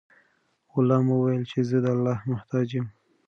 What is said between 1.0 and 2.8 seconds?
وویل چې زه د الله محتاج